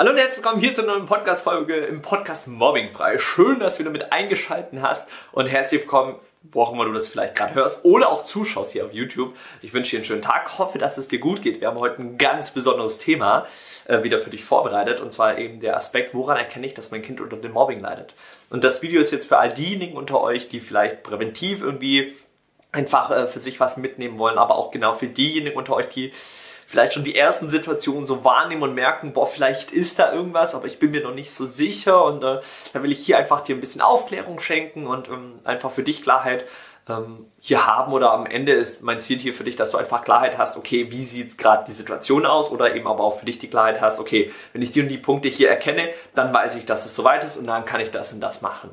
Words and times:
Hallo 0.00 0.12
und 0.12 0.16
herzlich 0.16 0.42
willkommen 0.42 0.62
hier 0.62 0.72
zur 0.72 0.86
neuen 0.86 1.04
Podcast-Folge 1.04 1.76
im 1.76 2.00
Podcast 2.00 2.48
Mobbing 2.48 2.90
frei. 2.90 3.18
Schön, 3.18 3.60
dass 3.60 3.74
du 3.74 3.80
wieder 3.80 3.90
mit 3.90 4.12
eingeschalten 4.14 4.80
hast 4.80 5.10
und 5.30 5.46
herzlich 5.46 5.82
willkommen, 5.82 6.14
wo 6.40 6.62
auch 6.62 6.72
immer 6.72 6.86
du 6.86 6.92
das 6.94 7.08
vielleicht 7.08 7.34
gerade 7.34 7.54
hörst 7.54 7.84
oder 7.84 8.08
auch 8.08 8.24
zuschaust 8.24 8.72
hier 8.72 8.86
auf 8.86 8.94
YouTube. 8.94 9.36
Ich 9.60 9.74
wünsche 9.74 9.90
dir 9.90 9.96
einen 9.98 10.06
schönen 10.06 10.22
Tag, 10.22 10.58
hoffe, 10.58 10.78
dass 10.78 10.96
es 10.96 11.08
dir 11.08 11.18
gut 11.18 11.42
geht. 11.42 11.60
Wir 11.60 11.68
haben 11.68 11.78
heute 11.78 12.00
ein 12.00 12.16
ganz 12.16 12.54
besonderes 12.54 12.96
Thema 12.96 13.46
äh, 13.88 14.02
wieder 14.02 14.20
für 14.20 14.30
dich 14.30 14.42
vorbereitet 14.42 15.00
und 15.00 15.12
zwar 15.12 15.36
eben 15.36 15.60
der 15.60 15.76
Aspekt, 15.76 16.14
woran 16.14 16.38
erkenne 16.38 16.66
ich, 16.66 16.72
dass 16.72 16.92
mein 16.92 17.02
Kind 17.02 17.20
unter 17.20 17.36
dem 17.36 17.52
Mobbing 17.52 17.80
leidet. 17.80 18.14
Und 18.48 18.64
das 18.64 18.80
Video 18.80 19.02
ist 19.02 19.12
jetzt 19.12 19.28
für 19.28 19.36
all 19.36 19.52
diejenigen 19.52 19.98
unter 19.98 20.22
euch, 20.22 20.48
die 20.48 20.60
vielleicht 20.60 21.02
präventiv 21.02 21.60
irgendwie 21.60 22.16
einfach 22.72 23.10
äh, 23.10 23.26
für 23.26 23.38
sich 23.38 23.60
was 23.60 23.76
mitnehmen 23.76 24.16
wollen, 24.16 24.38
aber 24.38 24.54
auch 24.54 24.70
genau 24.70 24.94
für 24.94 25.08
diejenigen 25.08 25.58
unter 25.58 25.74
euch, 25.74 25.90
die 25.90 26.10
vielleicht 26.70 26.92
schon 26.94 27.02
die 27.02 27.16
ersten 27.16 27.50
Situationen 27.50 28.06
so 28.06 28.22
wahrnehmen 28.22 28.62
und 28.62 28.74
merken, 28.74 29.12
boah, 29.12 29.26
vielleicht 29.26 29.72
ist 29.72 29.98
da 29.98 30.12
irgendwas, 30.12 30.54
aber 30.54 30.66
ich 30.66 30.78
bin 30.78 30.92
mir 30.92 31.02
noch 31.02 31.14
nicht 31.14 31.32
so 31.32 31.44
sicher. 31.44 32.04
Und 32.04 32.22
äh, 32.22 32.40
da 32.72 32.82
will 32.84 32.92
ich 32.92 33.04
hier 33.04 33.18
einfach 33.18 33.40
dir 33.40 33.56
ein 33.56 33.60
bisschen 33.60 33.80
Aufklärung 33.80 34.38
schenken 34.38 34.86
und 34.86 35.08
ähm, 35.08 35.40
einfach 35.42 35.72
für 35.72 35.82
dich 35.82 36.00
Klarheit 36.00 36.44
ähm, 36.90 37.26
hier 37.38 37.66
haben 37.66 37.92
oder 37.92 38.12
am 38.12 38.26
Ende 38.26 38.52
ist 38.52 38.82
mein 38.82 39.00
Ziel 39.00 39.18
hier 39.18 39.32
für 39.32 39.44
dich, 39.44 39.56
dass 39.56 39.70
du 39.70 39.78
einfach 39.78 40.04
Klarheit 40.04 40.36
hast, 40.36 40.56
okay, 40.56 40.90
wie 40.90 41.04
sieht 41.04 41.38
gerade 41.38 41.64
die 41.66 41.72
Situation 41.72 42.26
aus 42.26 42.50
oder 42.50 42.74
eben 42.74 42.86
aber 42.86 43.04
auch 43.04 43.18
für 43.18 43.26
dich 43.26 43.38
die 43.38 43.48
Klarheit 43.48 43.80
hast, 43.80 44.00
okay, 44.00 44.30
wenn 44.52 44.62
ich 44.62 44.72
die 44.72 44.82
und 44.82 44.88
die 44.88 44.98
Punkte 44.98 45.28
hier 45.28 45.48
erkenne, 45.48 45.88
dann 46.14 46.34
weiß 46.34 46.56
ich, 46.56 46.66
dass 46.66 46.84
es 46.86 46.94
soweit 46.94 47.24
ist 47.24 47.36
und 47.36 47.46
dann 47.46 47.64
kann 47.64 47.80
ich 47.80 47.90
das 47.90 48.12
und 48.12 48.20
das 48.20 48.42
machen 48.42 48.70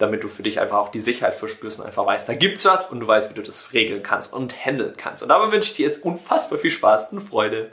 damit 0.00 0.24
du 0.24 0.28
für 0.28 0.42
dich 0.42 0.60
einfach 0.60 0.78
auch 0.78 0.88
die 0.88 1.00
Sicherheit 1.00 1.34
verspürst 1.34 1.78
und 1.78 1.86
einfach 1.86 2.06
weißt, 2.06 2.28
da 2.28 2.34
gibt's 2.34 2.64
was 2.64 2.86
und 2.86 3.00
du 3.00 3.06
weißt, 3.06 3.30
wie 3.30 3.34
du 3.34 3.42
das 3.42 3.72
regeln 3.72 4.02
kannst 4.02 4.32
und 4.32 4.54
handeln 4.64 4.94
kannst. 4.96 5.22
Und 5.22 5.28
dabei 5.28 5.52
wünsche 5.52 5.70
ich 5.70 5.76
dir 5.76 5.86
jetzt 5.86 6.02
unfassbar 6.02 6.58
viel 6.58 6.70
Spaß 6.70 7.12
und 7.12 7.20
Freude. 7.20 7.70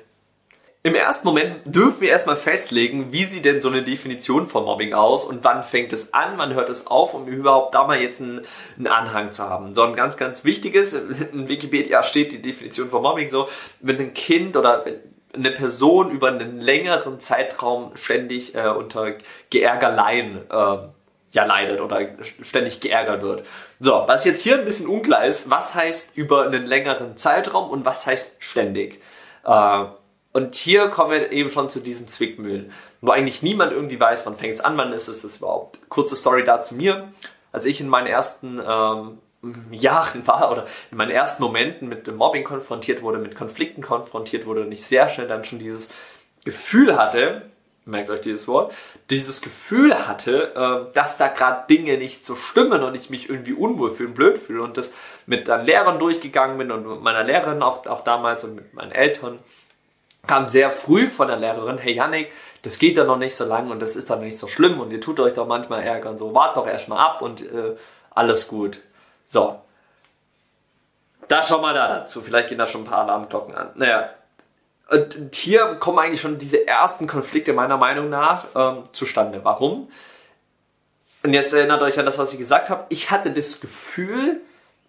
Im 0.84 0.96
ersten 0.96 1.28
Moment 1.28 1.62
dürfen 1.66 2.02
wir 2.02 2.10
erstmal 2.10 2.38
festlegen, 2.38 3.12
wie 3.12 3.26
sieht 3.26 3.46
denn 3.46 3.62
so 3.62 3.68
eine 3.68 3.84
Definition 3.84 4.48
von 4.48 4.64
Mobbing 4.64 4.94
aus 4.94 5.26
und 5.26 5.44
wann 5.44 5.64
fängt 5.64 5.92
es 5.92 6.14
an, 6.14 6.38
wann 6.38 6.54
hört 6.54 6.70
es 6.70 6.88
auf, 6.88 7.14
um 7.14 7.28
überhaupt 7.28 7.76
da 7.76 7.86
mal 7.86 8.00
jetzt 8.00 8.22
einen, 8.22 8.46
einen 8.78 8.88
Anhang 8.88 9.32
zu 9.32 9.44
haben. 9.44 9.74
So 9.74 9.84
ein 9.84 9.96
ganz, 9.96 10.16
ganz 10.16 10.46
wichtiges, 10.46 10.94
in 11.34 11.50
Wikipedia 11.50 12.04
steht 12.04 12.32
die 12.32 12.42
Definition 12.42 12.90
von 12.90 13.02
Mobbing 13.02 13.30
so, 13.30 13.50
wenn 13.82 14.00
ein 14.00 14.14
Kind 14.14 14.56
oder 14.56 14.86
wenn 14.86 14.96
eine 15.34 15.52
Person 15.52 16.10
über 16.10 16.30
einen 16.30 16.62
längeren 16.62 17.20
Zeitraum 17.20 17.92
ständig 17.96 18.56
äh, 18.56 18.70
unter 18.70 19.14
Geärgerleien 19.50 20.40
äh, 20.50 20.78
ja 21.32 21.44
leidet 21.46 21.82
oder 21.82 22.08
ständig 22.22 22.80
geärgert 22.80 23.22
wird. 23.22 23.46
So, 23.80 24.04
was 24.08 24.26
jetzt 24.26 24.42
hier 24.42 24.58
ein 24.58 24.66
bisschen 24.66 24.88
unklar 24.88 25.26
ist, 25.26 25.50
was 25.50 25.76
heißt 25.76 26.18
über 26.18 26.46
einen 26.46 26.66
längeren 26.66 27.18
Zeitraum 27.18 27.70
und 27.70 27.86
was 27.86 28.08
heißt 28.08 28.38
ständig. 28.40 29.02
Äh, 29.44 29.86
und 30.38 30.54
hier 30.54 30.90
kommen 30.90 31.10
wir 31.10 31.32
eben 31.32 31.50
schon 31.50 31.68
zu 31.68 31.80
diesen 31.80 32.08
Zwickmühlen, 32.08 32.72
wo 33.02 33.10
eigentlich 33.10 33.42
niemand 33.42 33.72
irgendwie 33.72 34.00
weiß, 34.00 34.24
wann 34.28 34.38
fängt 34.38 34.54
es 34.54 34.62
an, 34.62 34.78
wann 34.78 34.94
ist 34.94 35.08
es 35.08 35.24
das 35.24 35.38
überhaupt. 35.38 35.80
Kurze 35.90 36.16
Story 36.16 36.44
da 36.44 36.62
zu 36.62 36.76
mir. 36.76 37.12
Als 37.52 37.66
ich 37.66 37.82
in 37.82 37.90
meinen 37.90 38.06
ersten 38.06 38.62
ähm, 38.64 39.18
Jahren 39.72 40.28
war 40.28 40.52
oder 40.52 40.68
in 40.92 40.98
meinen 40.98 41.10
ersten 41.10 41.42
Momenten 41.42 41.90
mit 41.90 42.06
dem 42.06 42.18
Mobbing 42.18 42.44
konfrontiert 42.44 43.02
wurde, 43.02 43.18
mit 43.18 43.34
Konflikten 43.34 43.82
konfrontiert 43.82 44.46
wurde 44.46 44.62
und 44.62 44.72
ich 44.72 44.86
sehr 44.86 45.10
schnell 45.10 45.28
dann 45.28 45.44
schon 45.44 45.58
dieses 45.58 45.92
Gefühl 46.46 46.96
hatte, 46.96 47.50
merkt 47.86 48.12
euch 48.12 48.22
dieses 48.22 48.48
Wort, 48.48 48.76
dieses 49.10 49.42
Gefühl 49.42 50.08
hatte, 50.08 50.54
äh, 50.54 50.94
dass 50.94 51.18
da 51.18 51.30
gerade 51.30 51.66
Dinge 51.68 51.98
nicht 51.98 52.28
so 52.28 52.36
stimmen 52.36 52.84
und 52.84 52.94
ich 52.94 53.10
mich 53.10 53.28
irgendwie 53.28 53.54
unwohl 53.54 53.90
fühle 53.90 54.10
blöd 54.10 54.38
fühle 54.38 54.62
und 54.62 54.78
das 54.78 54.94
mit 55.26 55.48
dann 55.48 55.66
Lehrern 55.66 55.98
durchgegangen 55.98 56.60
bin 56.60 56.70
und 56.70 56.86
mit 56.86 57.02
meiner 57.02 57.24
Lehrerin 57.24 57.64
auch, 57.64 57.88
auch 57.88 58.04
damals 58.04 58.44
und 58.44 58.54
mit 58.54 58.76
meinen 58.76 58.92
Eltern 58.92 59.40
kam 60.26 60.50
sehr 60.50 60.72
früh 60.72 61.08
von 61.08 61.28
der 61.28 61.38
Lehrerin, 61.38 61.78
hey 61.78 61.94
Yannick, 61.94 62.32
das 62.64 62.80
geht 62.80 62.98
ja 62.98 63.04
noch 63.04 63.18
nicht 63.18 63.36
so 63.36 63.46
lang 63.46 63.70
und 63.70 63.80
das 63.80 63.96
ist 63.96 64.10
dann 64.10 64.22
nicht 64.22 64.40
so 64.40 64.48
schlimm 64.48 64.80
und 64.80 64.92
ihr 64.92 65.02
tut 65.02 65.20
euch 65.20 65.34
doch 65.34 65.48
manchmal 65.48 65.84
ärgern, 65.84 66.18
so 66.18 66.34
wart 66.34 66.58
doch 66.58 66.68
erstmal 66.68 67.00
ab 67.00 67.22
und 67.22 67.42
äh, 67.42 67.76
alles 68.10 68.48
gut. 68.48 68.80
So. 69.26 69.62
Da 71.28 71.44
schau 71.44 71.62
mal 71.62 71.74
da 71.74 71.88
dazu, 71.88 72.22
vielleicht 72.22 72.50
gehen 72.50 72.58
da 72.58 72.68
schon 72.68 72.82
ein 72.82 72.88
paar 72.88 73.04
Alarmglocken 73.04 73.54
an. 73.54 73.72
Naja, 73.76 74.10
und 74.90 75.36
hier 75.36 75.76
kommen 75.76 76.00
eigentlich 76.00 76.22
schon 76.22 76.38
diese 76.38 76.66
ersten 76.66 77.08
Konflikte 77.08 77.54
meiner 77.54 77.78
Meinung 77.78 78.10
nach 78.10 78.46
ähm, 78.56 78.84
zustande. 78.94 79.42
Warum? 79.44 79.92
Und 81.24 81.34
jetzt 81.34 81.54
erinnert 81.54 81.82
euch 81.82 82.00
an 82.00 82.06
das, 82.06 82.18
was 82.18 82.32
ich 82.32 82.40
gesagt 82.40 82.70
habe. 82.70 82.86
Ich 82.90 83.12
hatte 83.12 83.32
das 83.32 83.60
Gefühl, 83.60 84.42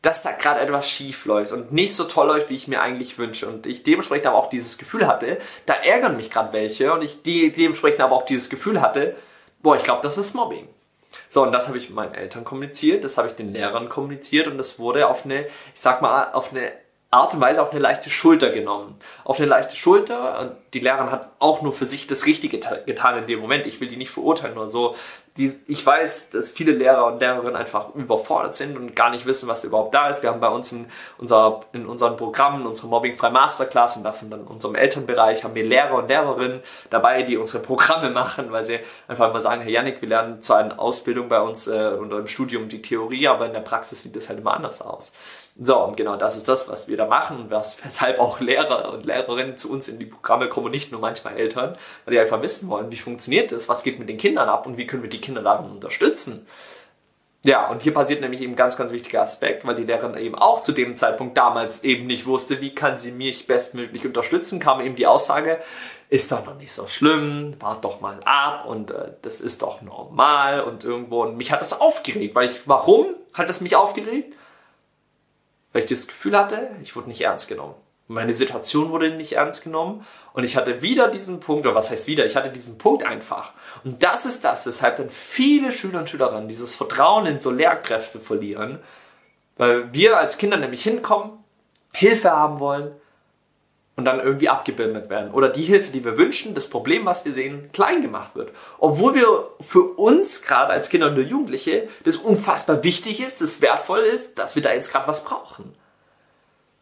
dass 0.02 0.22
da 0.22 0.32
gerade 0.32 0.60
etwas 0.60 0.88
schief 0.88 1.24
läuft 1.24 1.52
und 1.52 1.72
nicht 1.72 1.94
so 1.94 2.04
toll 2.04 2.28
läuft, 2.28 2.50
wie 2.50 2.54
ich 2.54 2.68
mir 2.68 2.80
eigentlich 2.80 3.18
wünsche. 3.18 3.48
Und 3.48 3.66
ich 3.66 3.82
dementsprechend 3.82 4.26
aber 4.26 4.38
auch 4.38 4.50
dieses 4.50 4.78
Gefühl 4.78 5.06
hatte, 5.06 5.38
da 5.66 5.74
ärgern 5.74 6.16
mich 6.16 6.30
gerade 6.30 6.52
welche 6.52 6.92
und 6.92 7.02
ich 7.02 7.22
de 7.22 7.50
dementsprechend 7.50 8.00
aber 8.00 8.14
auch 8.14 8.24
dieses 8.24 8.48
Gefühl 8.48 8.80
hatte, 8.80 9.16
boah, 9.60 9.76
ich 9.76 9.84
glaube, 9.84 10.02
das 10.02 10.18
ist 10.18 10.34
Mobbing. 10.34 10.68
So, 11.28 11.42
und 11.42 11.52
das 11.52 11.68
habe 11.68 11.78
ich 11.78 11.90
meinen 11.90 12.14
Eltern 12.14 12.44
kommuniziert, 12.44 13.02
das 13.02 13.18
habe 13.18 13.28
ich 13.28 13.34
den 13.34 13.52
Lehrern 13.52 13.88
kommuniziert 13.88 14.46
und 14.46 14.58
das 14.58 14.78
wurde 14.78 15.08
auf 15.08 15.24
eine, 15.24 15.46
ich 15.46 15.80
sag 15.80 16.00
mal, 16.00 16.32
auf 16.32 16.52
eine 16.52 16.72
Art 17.10 17.32
und 17.32 17.40
Weise 17.40 17.62
auf 17.62 17.70
eine 17.70 17.80
leichte 17.80 18.10
Schulter 18.10 18.50
genommen. 18.50 18.98
Auf 19.24 19.38
eine 19.38 19.48
leichte 19.48 19.76
Schulter 19.76 20.40
und 20.40 20.52
die 20.74 20.80
Lehrerin 20.80 21.10
hat 21.10 21.30
auch 21.38 21.62
nur 21.62 21.72
für 21.72 21.86
sich 21.86 22.06
das 22.06 22.26
Richtige 22.26 22.58
getan 22.58 23.18
in 23.18 23.26
dem 23.26 23.40
Moment. 23.40 23.66
Ich 23.66 23.80
will 23.80 23.88
die 23.88 23.96
nicht 23.96 24.10
verurteilen, 24.10 24.54
nur 24.54 24.68
so 24.68 24.94
die, 25.38 25.52
ich 25.68 25.86
weiß, 25.86 26.30
dass 26.30 26.50
viele 26.50 26.72
Lehrer 26.72 27.06
und 27.06 27.20
Lehrerinnen 27.20 27.54
einfach 27.54 27.94
überfordert 27.94 28.56
sind 28.56 28.76
und 28.76 28.96
gar 28.96 29.10
nicht 29.10 29.24
wissen, 29.24 29.48
was 29.48 29.62
überhaupt 29.62 29.94
da 29.94 30.08
ist. 30.08 30.22
Wir 30.22 30.30
haben 30.30 30.40
bei 30.40 30.48
uns 30.48 30.72
in, 30.72 30.86
unser, 31.16 31.60
in 31.72 31.86
unseren 31.86 32.16
Programmen 32.16 32.66
unsere 32.66 32.88
Mobbing-frei 32.88 33.30
Masterclass 33.30 33.96
und 33.96 34.02
davon 34.02 34.30
dann 34.30 34.40
in 34.40 34.46
unserem 34.46 34.74
Elternbereich 34.74 35.44
haben 35.44 35.54
wir 35.54 35.64
Lehrer 35.64 35.94
und 35.94 36.08
Lehrerinnen 36.08 36.60
dabei, 36.90 37.22
die 37.22 37.36
unsere 37.36 37.62
Programme 37.62 38.10
machen, 38.14 38.50
weil 38.50 38.64
sie 38.64 38.80
einfach 39.06 39.30
immer 39.30 39.40
sagen, 39.40 39.62
Herr 39.62 39.70
Janik, 39.70 40.02
wir 40.02 40.08
lernen 40.08 40.42
zwar 40.42 40.58
eine 40.58 40.78
Ausbildung 40.78 41.28
bei 41.28 41.40
uns 41.40 41.68
äh, 41.68 41.92
und 41.98 42.10
im 42.10 42.26
Studium 42.26 42.68
die 42.68 42.82
Theorie, 42.82 43.28
aber 43.28 43.46
in 43.46 43.52
der 43.52 43.60
Praxis 43.60 44.02
sieht 44.02 44.16
das 44.16 44.28
halt 44.28 44.40
immer 44.40 44.54
anders 44.54 44.82
aus. 44.82 45.12
So, 45.60 45.76
und 45.84 45.96
genau 45.96 46.14
das 46.14 46.36
ist 46.36 46.46
das, 46.46 46.68
was 46.68 46.86
wir 46.86 46.96
da 46.96 47.06
machen 47.06 47.38
und 47.38 47.50
was, 47.50 47.84
weshalb 47.84 48.20
auch 48.20 48.40
Lehrer 48.40 48.92
und 48.92 49.04
Lehrerinnen 49.06 49.56
zu 49.56 49.70
uns 49.72 49.88
in 49.88 49.98
die 49.98 50.06
Programme 50.06 50.48
kommen, 50.48 50.70
nicht 50.70 50.92
nur 50.92 51.00
manchmal 51.00 51.36
Eltern, 51.36 51.76
weil 52.04 52.14
die 52.14 52.20
einfach 52.20 52.42
wissen 52.42 52.68
wollen, 52.68 52.92
wie 52.92 52.96
funktioniert 52.96 53.50
das, 53.50 53.68
was 53.68 53.82
geht 53.82 53.98
mit 53.98 54.08
den 54.08 54.18
Kindern 54.18 54.48
ab 54.48 54.66
und 54.66 54.76
wie 54.76 54.86
können 54.86 55.02
wir 55.02 55.10
die 55.10 55.20
Kinder 55.20 55.42
darin 55.42 55.70
unterstützen. 55.70 56.46
Ja, 57.44 57.68
und 57.68 57.82
hier 57.82 57.94
passiert 57.94 58.20
nämlich 58.20 58.40
eben 58.40 58.56
ganz, 58.56 58.76
ganz 58.76 58.90
wichtiger 58.90 59.22
Aspekt, 59.22 59.64
weil 59.64 59.76
die 59.76 59.84
Lehrerin 59.84 60.16
eben 60.16 60.34
auch 60.34 60.60
zu 60.60 60.72
dem 60.72 60.96
Zeitpunkt 60.96 61.36
damals 61.36 61.84
eben 61.84 62.06
nicht 62.06 62.26
wusste, 62.26 62.60
wie 62.60 62.74
kann 62.74 62.98
sie 62.98 63.12
mich 63.12 63.46
bestmöglich 63.46 64.04
unterstützen, 64.04 64.58
kam 64.58 64.80
eben 64.80 64.96
die 64.96 65.06
Aussage, 65.06 65.58
ist 66.08 66.32
doch 66.32 66.44
noch 66.44 66.56
nicht 66.56 66.72
so 66.72 66.86
schlimm, 66.88 67.54
wart 67.60 67.84
doch 67.84 68.00
mal 68.00 68.18
ab 68.24 68.64
und 68.66 68.90
äh, 68.90 69.12
das 69.22 69.40
ist 69.40 69.62
doch 69.62 69.82
normal 69.82 70.62
und 70.62 70.84
irgendwo, 70.84 71.22
und 71.22 71.36
mich 71.36 71.52
hat 71.52 71.60
das 71.60 71.80
aufgeregt, 71.80 72.34
weil 72.34 72.46
ich, 72.46 72.66
warum 72.66 73.06
hat 73.34 73.48
es 73.48 73.60
mich 73.60 73.76
aufgeregt? 73.76 74.34
Weil 75.78 75.84
ich 75.84 75.90
das 75.90 76.08
Gefühl 76.08 76.36
hatte, 76.36 76.70
ich 76.82 76.96
wurde 76.96 77.06
nicht 77.06 77.20
ernst 77.20 77.46
genommen. 77.46 77.76
Meine 78.08 78.34
Situation 78.34 78.90
wurde 78.90 79.10
nicht 79.10 79.34
ernst 79.34 79.62
genommen 79.62 80.04
und 80.32 80.42
ich 80.42 80.56
hatte 80.56 80.82
wieder 80.82 81.06
diesen 81.06 81.38
Punkt, 81.38 81.64
oder 81.64 81.76
was 81.76 81.92
heißt 81.92 82.08
wieder, 82.08 82.26
ich 82.26 82.34
hatte 82.34 82.50
diesen 82.50 82.78
Punkt 82.78 83.06
einfach. 83.06 83.52
Und 83.84 84.02
das 84.02 84.26
ist 84.26 84.42
das, 84.42 84.66
weshalb 84.66 84.96
dann 84.96 85.08
viele 85.08 85.70
Schüler 85.70 86.00
und 86.00 86.10
Schülerinnen 86.10 86.48
dieses 86.48 86.74
Vertrauen 86.74 87.26
in 87.26 87.38
so 87.38 87.52
Lehrkräfte 87.52 88.18
verlieren, 88.18 88.80
weil 89.56 89.94
wir 89.94 90.18
als 90.18 90.36
Kinder 90.36 90.56
nämlich 90.56 90.82
hinkommen, 90.82 91.44
Hilfe 91.92 92.32
haben 92.32 92.58
wollen 92.58 92.90
und 93.98 94.04
dann 94.04 94.20
irgendwie 94.20 94.48
abgebildet 94.48 95.10
werden. 95.10 95.32
Oder 95.32 95.48
die 95.48 95.64
Hilfe, 95.64 95.90
die 95.90 96.04
wir 96.04 96.16
wünschen, 96.16 96.54
das 96.54 96.70
Problem, 96.70 97.04
was 97.04 97.24
wir 97.24 97.32
sehen, 97.32 97.68
klein 97.72 98.00
gemacht 98.00 98.36
wird. 98.36 98.52
Obwohl 98.78 99.16
wir 99.16 99.48
für 99.60 99.98
uns 99.98 100.42
gerade 100.42 100.72
als 100.72 100.88
Kinder 100.88 101.08
und 101.08 101.18
Jugendliche 101.18 101.88
das 102.04 102.14
unfassbar 102.14 102.84
wichtig 102.84 103.20
ist, 103.20 103.40
das 103.40 103.60
wertvoll 103.60 104.02
ist, 104.02 104.38
dass 104.38 104.54
wir 104.54 104.62
da 104.62 104.72
jetzt 104.72 104.92
gerade 104.92 105.08
was 105.08 105.24
brauchen. 105.24 105.74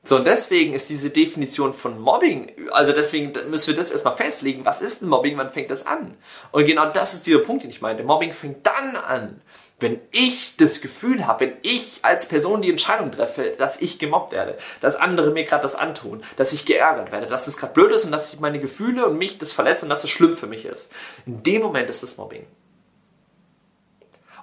So, 0.04 0.16
und 0.16 0.26
deswegen 0.26 0.74
ist 0.74 0.90
diese 0.90 1.08
Definition 1.08 1.72
von 1.72 1.98
Mobbing, 1.98 2.52
also 2.70 2.92
deswegen 2.92 3.32
müssen 3.48 3.68
wir 3.68 3.76
das 3.76 3.90
erstmal 3.90 4.14
festlegen, 4.14 4.66
was 4.66 4.82
ist 4.82 5.02
ein 5.02 5.08
Mobbing, 5.08 5.38
wann 5.38 5.50
fängt 5.50 5.70
das 5.70 5.86
an? 5.86 6.18
Und 6.52 6.66
genau 6.66 6.90
das 6.90 7.14
ist 7.14 7.26
dieser 7.26 7.38
Punkt, 7.38 7.62
den 7.62 7.70
ich 7.70 7.80
meinte. 7.80 8.04
Mobbing 8.04 8.32
fängt 8.32 8.64
dann 8.66 8.94
an, 8.94 9.40
wenn 9.78 10.00
ich 10.10 10.56
das 10.56 10.80
Gefühl 10.80 11.26
habe, 11.26 11.46
wenn 11.46 11.56
ich 11.62 11.98
als 12.02 12.28
Person 12.28 12.62
die 12.62 12.70
Entscheidung 12.70 13.12
treffe, 13.12 13.54
dass 13.58 13.80
ich 13.80 13.98
gemobbt 13.98 14.32
werde, 14.32 14.56
dass 14.80 14.96
andere 14.96 15.32
mir 15.32 15.44
gerade 15.44 15.62
das 15.62 15.74
antun, 15.74 16.22
dass 16.36 16.54
ich 16.54 16.64
geärgert 16.64 17.12
werde, 17.12 17.26
dass 17.26 17.46
es 17.46 17.58
gerade 17.58 17.74
blöd 17.74 17.92
ist 17.92 18.06
und 18.06 18.12
dass 18.12 18.32
ich 18.32 18.40
meine 18.40 18.58
Gefühle 18.58 19.06
und 19.06 19.18
mich 19.18 19.36
das 19.36 19.52
verletzt 19.52 19.82
und 19.82 19.90
dass 19.90 20.04
es 20.04 20.10
schlimm 20.10 20.36
für 20.36 20.46
mich 20.46 20.64
ist. 20.64 20.92
In 21.26 21.42
dem 21.42 21.62
Moment 21.62 21.90
ist 21.90 22.02
das 22.02 22.16
Mobbing. 22.16 22.46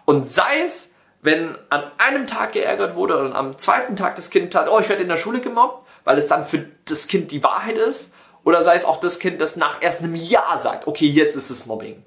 Und 0.06 0.24
sei 0.26 0.62
es, 0.62 0.92
wenn 1.22 1.58
an 1.70 1.84
einem 1.98 2.28
Tag 2.28 2.52
geärgert 2.52 2.96
wurde 2.96 3.18
und 3.18 3.34
am 3.34 3.58
zweiten 3.58 3.96
Tag 3.96 4.16
das 4.18 4.30
Kind 4.30 4.54
sagt, 4.54 4.70
oh, 4.70 4.80
ich 4.80 4.90
werde 4.90 5.02
in 5.02 5.10
der 5.10 5.18
Schule 5.18 5.40
gemobbt, 5.40 5.88
weil 6.04 6.18
es 6.18 6.28
dann 6.28 6.46
für 6.46 6.66
das 6.86 7.08
Kind 7.08 7.32
die 7.32 7.44
Wahrheit 7.44 7.78
ist, 7.78 8.12
oder 8.44 8.64
sei 8.64 8.76
es 8.76 8.86
auch 8.86 9.00
das 9.00 9.20
Kind, 9.20 9.40
das 9.42 9.56
nach 9.56 9.82
erst 9.82 10.02
einem 10.02 10.16
Jahr 10.16 10.60
sagt, 10.60 10.86
okay, 10.86 11.08
jetzt 11.08 11.36
ist 11.36 11.50
es 11.50 11.66
Mobbing. 11.66 12.04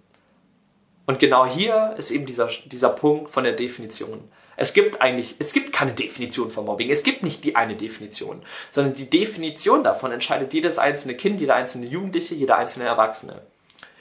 Und 1.07 1.19
genau 1.21 1.47
hier 1.47 1.95
ist 1.97 2.11
eben 2.11 2.27
dieser, 2.27 2.49
dieser 2.67 2.91
Punkt 2.91 3.31
von 3.31 3.45
der 3.45 3.53
Definition. 3.53 4.29
Es 4.57 4.73
gibt 4.73 5.03
eigentlich, 5.03 5.37
es 5.39 5.53
gibt 5.53 5.73
keine 5.73 5.93
Definition 5.93 6.51
von 6.51 6.65
Mobbing. 6.65 6.91
Es 6.91 7.05
gibt 7.05 7.23
nicht 7.23 7.45
die 7.45 7.57
eine 7.57 7.77
Definition, 7.77 8.43
sondern 8.71 8.95
die 8.95 9.09
Definition 9.09 9.85
davon 9.85 10.13
entscheidet 10.13 10.55
jedes 10.55 10.79
einzelne 10.79 11.15
Kind, 11.15 11.41
jeder 11.41 11.55
einzelne 11.55 11.87
Jugendliche, 11.87 12.35
jeder 12.35 12.57
einzelne 12.57 12.87
Erwachsene. 12.87 13.43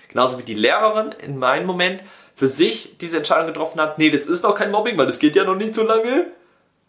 Genauso 0.10 0.40
wie 0.40 0.44
die 0.44 0.54
Lehrerin 0.54 1.12
in 1.12 1.38
meinem 1.38 1.68
Moment 1.68 2.02
für 2.36 2.48
sich 2.48 2.98
diese 3.00 3.18
Entscheidung 3.18 3.48
getroffen 3.48 3.82
hat, 3.82 3.98
nee, 3.98 4.10
das 4.10 4.28
ist 4.28 4.44
noch 4.44 4.56
kein 4.56 4.72
Mobbing, 4.72 4.98
weil 4.98 5.08
das 5.08 5.20
geht 5.20 5.36
ja 5.36 5.44
noch 5.44 5.56
nicht 5.56 5.76
so 5.76 5.84
lange. 5.84 6.28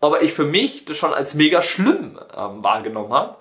Aber 0.01 0.23
ich 0.23 0.33
für 0.33 0.45
mich 0.45 0.85
das 0.85 0.97
schon 0.97 1.13
als 1.13 1.35
mega 1.35 1.63
schlimm 1.63 2.21
ähm, 2.37 2.63
wahrgenommen 2.63 3.13
habe, 3.13 3.37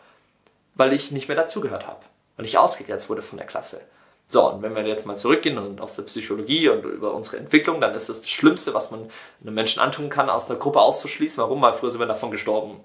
weil 0.74 0.94
ich 0.94 1.12
nicht 1.12 1.27
mehr 1.27 1.38
dazugehört 1.38 1.86
habe. 1.86 2.01
Weil 2.38 2.45
ich 2.45 2.57
ausgegrenzt 2.57 3.10
wurde 3.10 3.22
von 3.22 3.38
der 3.38 3.48
Klasse. 3.48 3.81
So, 4.27 4.50
und 4.51 4.63
wenn 4.63 4.75
wir 4.75 4.86
jetzt 4.86 5.06
mal 5.06 5.16
zurückgehen 5.16 5.57
und 5.57 5.80
aus 5.80 5.95
der 5.98 6.04
Psychologie 6.04 6.69
und 6.69 6.83
über 6.83 7.13
unsere 7.13 7.38
Entwicklung, 7.38 7.80
dann 7.80 7.94
ist 7.94 8.10
das 8.10 8.22
das 8.22 8.30
Schlimmste, 8.30 8.74
was 8.74 8.89
man 8.89 9.10
einem 9.42 9.54
Menschen 9.54 9.81
antun 9.81 10.10
kann, 10.10 10.30
aus 10.30 10.50
einer 10.50 10.57
Gruppe 10.57 10.81
auszuschließen. 10.81 11.42
Warum? 11.42 11.62
Weil 11.62 11.74
früher 11.74 11.92
sind 11.92 12.00
wir 12.00 12.07
davon 12.07 12.31
gestorben. 12.31 12.80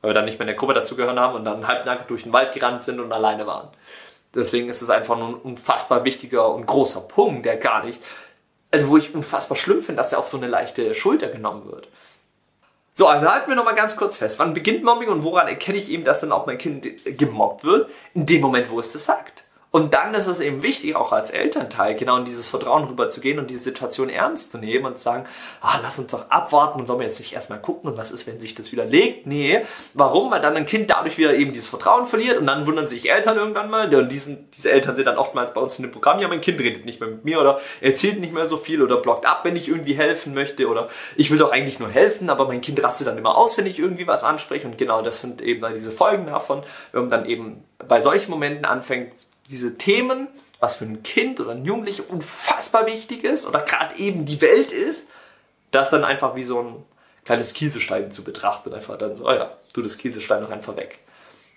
Weil 0.00 0.10
wir 0.10 0.14
dann 0.14 0.24
nicht 0.24 0.38
mehr 0.38 0.44
in 0.44 0.54
der 0.54 0.56
Gruppe 0.56 0.74
dazugehören 0.74 1.18
haben 1.18 1.34
und 1.34 1.44
dann 1.44 1.66
halbnackt 1.66 2.10
durch 2.10 2.22
den 2.22 2.32
Wald 2.32 2.52
gerannt 2.52 2.84
sind 2.84 3.00
und 3.00 3.12
alleine 3.12 3.46
waren. 3.46 3.68
Deswegen 4.34 4.68
ist 4.68 4.82
es 4.82 4.90
einfach 4.90 5.16
ein 5.16 5.34
unfassbar 5.34 6.04
wichtiger 6.04 6.52
und 6.52 6.66
großer 6.66 7.02
Punkt, 7.02 7.46
der 7.46 7.56
gar 7.56 7.84
nicht, 7.84 8.02
also 8.70 8.88
wo 8.88 8.96
ich 8.96 9.14
unfassbar 9.14 9.56
schlimm 9.56 9.82
finde, 9.82 9.98
dass 9.98 10.12
er 10.12 10.18
auf 10.18 10.28
so 10.28 10.36
eine 10.36 10.48
leichte 10.48 10.94
Schulter 10.94 11.28
genommen 11.28 11.70
wird. 11.70 11.88
So, 12.92 13.08
also 13.08 13.28
halten 13.28 13.48
wir 13.48 13.56
nochmal 13.56 13.74
ganz 13.74 13.96
kurz 13.96 14.18
fest. 14.18 14.38
Wann 14.38 14.54
beginnt 14.54 14.84
Mobbing 14.84 15.08
und 15.08 15.24
woran 15.24 15.48
erkenne 15.48 15.78
ich 15.78 15.90
eben, 15.90 16.04
dass 16.04 16.20
dann 16.20 16.32
auch 16.32 16.46
mein 16.46 16.58
Kind 16.58 16.86
gemobbt 17.18 17.64
wird? 17.64 17.90
In 18.14 18.26
dem 18.26 18.40
Moment, 18.40 18.70
wo 18.70 18.78
es 18.78 18.92
das 18.92 19.04
sagt. 19.04 19.43
Und 19.74 19.92
dann 19.92 20.14
ist 20.14 20.28
es 20.28 20.38
eben 20.38 20.62
wichtig, 20.62 20.94
auch 20.94 21.10
als 21.10 21.32
Elternteil, 21.32 21.96
genau 21.96 22.18
in 22.18 22.24
dieses 22.24 22.48
Vertrauen 22.48 22.84
rüberzugehen 22.84 23.40
und 23.40 23.50
diese 23.50 23.64
Situation 23.64 24.08
ernst 24.08 24.52
zu 24.52 24.58
nehmen 24.58 24.86
und 24.86 24.98
zu 24.98 25.02
sagen, 25.02 25.24
ah, 25.62 25.80
lass 25.82 25.98
uns 25.98 26.12
doch 26.12 26.30
abwarten 26.30 26.78
und 26.78 26.86
sollen 26.86 27.00
wir 27.00 27.06
jetzt 27.06 27.18
nicht 27.18 27.32
erstmal 27.32 27.60
gucken 27.60 27.90
und 27.90 27.96
was 27.96 28.12
ist, 28.12 28.28
wenn 28.28 28.40
sich 28.40 28.54
das 28.54 28.70
wieder 28.70 28.84
legt? 28.84 29.26
Nee. 29.26 29.62
Warum? 29.92 30.30
Weil 30.30 30.40
dann 30.40 30.54
ein 30.54 30.66
Kind 30.66 30.90
dadurch 30.90 31.18
wieder 31.18 31.34
eben 31.34 31.52
dieses 31.52 31.70
Vertrauen 31.70 32.06
verliert 32.06 32.38
und 32.38 32.46
dann 32.46 32.68
wundern 32.68 32.86
sich 32.86 33.10
Eltern 33.10 33.36
irgendwann 33.36 33.68
mal, 33.68 33.92
und 33.92 34.12
diesen, 34.12 34.48
diese 34.52 34.70
Eltern 34.70 34.94
sind 34.94 35.06
dann 35.06 35.18
oftmals 35.18 35.52
bei 35.52 35.60
uns 35.60 35.76
in 35.76 35.82
dem 35.82 35.90
Programm, 35.90 36.20
ja, 36.20 36.28
mein 36.28 36.40
Kind 36.40 36.60
redet 36.60 36.86
nicht 36.86 37.00
mehr 37.00 37.08
mit 37.08 37.24
mir 37.24 37.40
oder 37.40 37.58
erzählt 37.80 38.20
nicht 38.20 38.32
mehr 38.32 38.46
so 38.46 38.58
viel 38.58 38.80
oder 38.80 38.98
blockt 38.98 39.26
ab, 39.26 39.40
wenn 39.42 39.56
ich 39.56 39.68
irgendwie 39.68 39.94
helfen 39.94 40.34
möchte 40.34 40.68
oder 40.68 40.88
ich 41.16 41.32
will 41.32 41.38
doch 41.38 41.50
eigentlich 41.50 41.80
nur 41.80 41.90
helfen, 41.90 42.30
aber 42.30 42.46
mein 42.46 42.60
Kind 42.60 42.80
rastet 42.80 43.08
dann 43.08 43.18
immer 43.18 43.36
aus, 43.36 43.58
wenn 43.58 43.66
ich 43.66 43.80
irgendwie 43.80 44.06
was 44.06 44.22
anspreche 44.22 44.68
und 44.68 44.78
genau 44.78 45.02
das 45.02 45.20
sind 45.20 45.42
eben 45.42 45.66
diese 45.74 45.90
Folgen 45.90 46.26
davon, 46.26 46.62
wenn 46.92 47.00
man 47.00 47.10
dann 47.10 47.26
eben 47.26 47.64
bei 47.88 48.00
solchen 48.00 48.30
Momenten 48.30 48.66
anfängt, 48.66 49.10
diese 49.50 49.76
Themen, 49.76 50.28
was 50.60 50.76
für 50.76 50.84
ein 50.84 51.02
Kind 51.02 51.40
oder 51.40 51.52
ein 51.52 51.64
Jugendlicher 51.64 52.04
unfassbar 52.08 52.86
wichtig 52.86 53.24
ist 53.24 53.46
oder 53.46 53.60
gerade 53.60 53.96
eben 53.96 54.24
die 54.24 54.40
Welt 54.40 54.72
ist, 54.72 55.08
das 55.70 55.90
dann 55.90 56.04
einfach 56.04 56.36
wie 56.36 56.44
so 56.44 56.60
ein 56.60 56.84
kleines 57.24 57.54
Kieselstein 57.54 58.10
zu 58.10 58.22
betrachten. 58.22 58.72
Einfach 58.72 58.96
dann 58.96 59.16
so, 59.16 59.26
oh 59.26 59.32
ja, 59.32 59.56
tu 59.72 59.82
das 59.82 59.98
Kieselstein 59.98 60.42
noch 60.42 60.50
einfach 60.50 60.76
weg. 60.76 61.00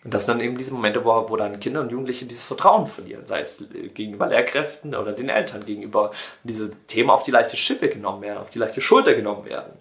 Und 0.03 0.13
das 0.13 0.25
sind 0.25 0.35
dann 0.35 0.45
eben 0.45 0.57
diese 0.57 0.73
Momente, 0.73 1.03
wo, 1.03 1.29
wo 1.29 1.35
dann 1.35 1.59
Kinder 1.59 1.81
und 1.81 1.91
Jugendliche 1.91 2.25
dieses 2.25 2.45
Vertrauen 2.45 2.87
verlieren, 2.87 3.27
sei 3.27 3.41
es 3.41 3.63
gegenüber 3.93 4.27
Lehrkräften 4.27 4.95
oder 4.95 5.11
den 5.11 5.29
Eltern 5.29 5.65
gegenüber 5.65 6.11
diese 6.43 6.71
Themen 6.87 7.09
auf 7.09 7.23
die 7.23 7.31
leichte 7.31 7.57
Schippe 7.57 7.89
genommen 7.89 8.21
werden, 8.21 8.37
auf 8.37 8.49
die 8.49 8.59
leichte 8.59 8.79
Schulter 8.79 9.15
genommen 9.15 9.45
werden. 9.45 9.73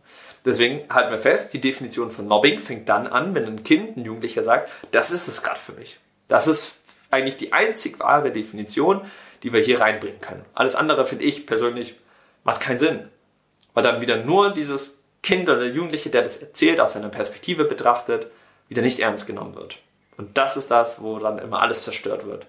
Deswegen 0.45 0.89
halten 0.93 1.11
wir 1.11 1.19
fest, 1.19 1.53
die 1.53 1.61
Definition 1.61 2.11
von 2.11 2.27
Mobbing 2.27 2.59
fängt 2.59 2.89
dann 2.89 3.07
an, 3.07 3.35
wenn 3.35 3.45
ein 3.45 3.65
Kind, 3.65 3.97
ein 3.97 4.05
Jugendlicher 4.05 4.43
sagt, 4.43 4.71
das 4.91 5.11
ist 5.11 5.29
es 5.29 5.43
gerade 5.43 5.59
für 5.59 5.73
mich. 5.73 5.99
Das 6.29 6.47
ist 6.47 6.76
eigentlich 7.11 7.37
die 7.37 7.53
einzig 7.53 7.99
wahre 8.01 8.31
Definition, 8.31 9.01
die 9.43 9.53
wir 9.53 9.61
hier 9.61 9.81
reinbringen 9.81 10.21
können. 10.21 10.45
Alles 10.55 10.77
andere 10.77 11.07
finde 11.07 11.25
ich 11.25 11.47
persönlich 11.47 11.97
macht 12.45 12.61
keinen 12.61 12.79
Sinn. 12.79 13.09
Weil 13.75 13.83
dann 13.83 14.01
wieder 14.01 14.25
nur 14.25 14.55
dieses 14.55 15.01
Kind 15.23 15.49
oder 15.49 15.59
der 15.59 15.71
Jugendliche, 15.71 16.09
der 16.09 16.23
das 16.23 16.39
erzählt, 16.39 16.81
aus 16.81 16.95
seiner 16.95 17.09
Perspektive 17.09 17.65
betrachtet, 17.65 18.29
wieder 18.69 18.83
nicht 18.83 19.01
ernst 19.01 19.27
genommen 19.27 19.55
wird. 19.55 19.79
Und 20.17 20.39
das 20.39 20.57
ist 20.57 20.71
das, 20.71 21.03
wo 21.03 21.19
dann 21.19 21.39
immer 21.39 21.61
alles 21.61 21.85
zerstört 21.85 22.27
wird. 22.27 22.47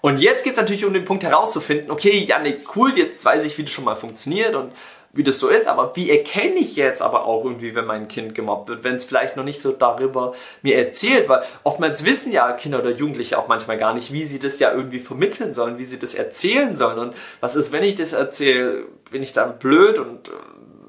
Und 0.00 0.18
jetzt 0.18 0.44
geht 0.44 0.52
es 0.52 0.58
natürlich 0.58 0.84
um 0.84 0.92
den 0.92 1.04
Punkt 1.04 1.22
herauszufinden, 1.22 1.90
okay, 1.90 2.18
Janik, 2.18 2.76
cool, 2.76 2.96
jetzt 2.96 3.24
weiß 3.24 3.44
ich, 3.44 3.56
wie 3.56 3.62
das 3.62 3.72
schon 3.72 3.84
mal 3.84 3.94
funktioniert 3.94 4.54
und 4.54 4.72
wie 5.14 5.22
das 5.22 5.38
so 5.38 5.48
ist, 5.48 5.66
aber 5.66 5.94
wie 5.94 6.10
erkenne 6.10 6.56
ich 6.56 6.76
jetzt 6.76 7.02
aber 7.02 7.26
auch 7.26 7.44
irgendwie, 7.44 7.74
wenn 7.74 7.84
mein 7.84 8.08
Kind 8.08 8.34
gemobbt 8.34 8.68
wird, 8.68 8.84
wenn 8.84 8.96
es 8.96 9.04
vielleicht 9.04 9.36
noch 9.36 9.44
nicht 9.44 9.60
so 9.60 9.72
darüber 9.72 10.32
mir 10.62 10.76
erzählt, 10.76 11.28
weil 11.28 11.42
oftmals 11.64 12.06
wissen 12.06 12.32
ja 12.32 12.52
Kinder 12.52 12.78
oder 12.78 12.90
Jugendliche 12.90 13.38
auch 13.38 13.46
manchmal 13.46 13.76
gar 13.76 13.92
nicht, 13.92 14.12
wie 14.12 14.24
sie 14.24 14.38
das 14.38 14.58
ja 14.58 14.72
irgendwie 14.72 15.00
vermitteln 15.00 15.52
sollen, 15.52 15.76
wie 15.78 15.84
sie 15.84 15.98
das 15.98 16.14
erzählen 16.14 16.76
sollen. 16.76 16.98
Und 16.98 17.14
was 17.40 17.56
ist, 17.56 17.72
wenn 17.72 17.82
ich 17.82 17.96
das 17.96 18.14
erzähle, 18.14 18.86
bin 19.10 19.22
ich 19.22 19.34
dann 19.34 19.58
blöd 19.58 19.98
und 19.98 20.28
äh, 20.28 20.32